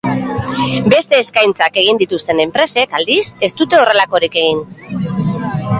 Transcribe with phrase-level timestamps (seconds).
[0.93, 4.67] Beste eskaintzak egin dituzten enpresek, aldiz, ez dute horrelakorik egin.